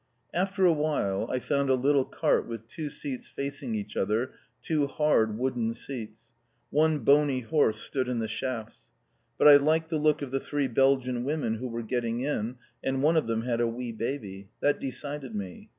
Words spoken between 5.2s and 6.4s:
wooden seats.